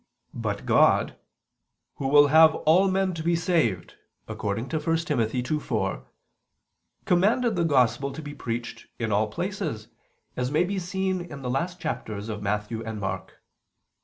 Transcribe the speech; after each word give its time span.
But 0.33 0.65
God, 0.65 1.15
"Who 1.97 2.07
will 2.07 2.29
have 2.29 2.55
all 2.55 2.89
men 2.89 3.13
to 3.13 3.21
be 3.21 3.35
saved" 3.35 3.97
(1 4.25 4.55
Tim. 4.67 4.79
2:4), 4.79 6.05
commanded 7.05 7.55
the 7.55 7.63
Gospel 7.63 8.11
to 8.11 8.21
be 8.23 8.33
preached 8.33 8.87
in 8.97 9.11
all 9.11 9.27
places, 9.27 9.89
as 10.35 10.49
may 10.49 10.63
be 10.63 10.79
seen 10.79 11.21
in 11.21 11.43
the 11.43 11.51
last 11.51 11.79
chapters 11.79 12.29
of 12.29 12.41
Matthew 12.41 12.83
and 12.83 12.99
Mark. 12.99 13.43